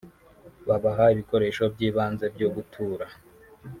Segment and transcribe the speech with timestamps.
[0.67, 3.05] babaha ibikoresho by’ibanze byo gutura